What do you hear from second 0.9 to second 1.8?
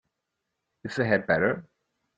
the head better?